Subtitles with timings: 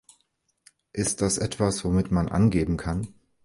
[0.93, 3.13] Ist das etwas, womit man angeben kann?